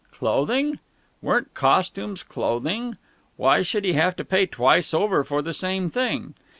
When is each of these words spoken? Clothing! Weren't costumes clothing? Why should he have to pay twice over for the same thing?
Clothing! 0.09 0.79
Weren't 1.21 1.53
costumes 1.53 2.23
clothing? 2.23 2.97
Why 3.37 3.61
should 3.61 3.85
he 3.85 3.93
have 3.93 4.15
to 4.15 4.25
pay 4.25 4.47
twice 4.47 4.95
over 4.95 5.23
for 5.23 5.43
the 5.43 5.53
same 5.53 5.91
thing? 5.91 6.33